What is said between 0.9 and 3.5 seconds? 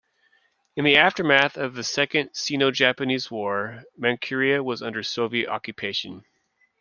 aftermath of the Second Sino-Japanese